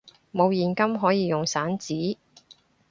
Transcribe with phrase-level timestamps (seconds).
[0.33, 2.17] 冇現金可以用散紙！